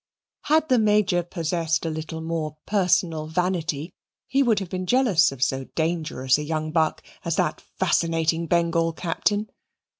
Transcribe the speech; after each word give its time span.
Had 0.45 0.67
the 0.67 0.79
Major 0.79 1.21
possessed 1.21 1.85
a 1.85 1.91
little 1.91 2.21
more 2.21 2.57
personal 2.65 3.27
vanity 3.27 3.93
he 4.25 4.41
would 4.41 4.57
have 4.57 4.69
been 4.69 4.87
jealous 4.87 5.31
of 5.31 5.43
so 5.43 5.65
dangerous 5.75 6.39
a 6.39 6.43
young 6.43 6.71
buck 6.71 7.03
as 7.23 7.35
that 7.35 7.61
fascinating 7.77 8.47
Bengal 8.47 8.93
Captain. 8.93 9.51